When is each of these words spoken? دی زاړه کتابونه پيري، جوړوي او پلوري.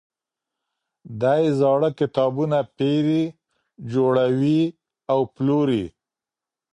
دی 1.21 1.43
زاړه 1.59 1.89
کتابونه 1.99 2.57
پيري، 2.77 3.23
جوړوي 3.93 4.61
او 5.11 5.19
پلوري. 5.35 5.85